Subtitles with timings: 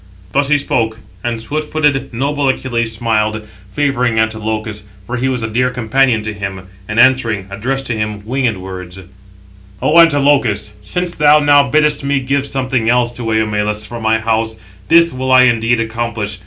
[0.31, 5.47] Thus he spoke; and swift footed, noble Achilles smiled, favouring Antilochus, for he was a
[5.47, 8.99] dear companion to him; and, answering, addressed to him winged words:
[9.79, 14.57] "O Antilochus, since thou now biddest me give something else to Eumelus from my house,
[14.87, 16.39] this will I indeed accomplish.